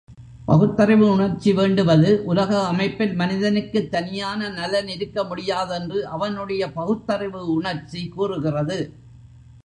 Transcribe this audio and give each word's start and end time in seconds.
பகுத்தறிவு 0.45 1.09
உணர்ச்சி 1.09 1.53
வேண்டுவது 1.53 2.25
உலக 2.25 2.67
அமைப்பில் 2.67 3.13
மனிதனுக்குத் 3.15 3.91
தனியான 3.91 4.49
நலன் 4.49 4.87
இருக்க 4.87 5.23
முடியாதென்று 5.23 5.99
அவனுடைய 6.07 6.71
பகுத்தறிவு 6.71 7.53
உணர்ச்சி 7.53 8.07
கூறுகிறது. 8.07 8.79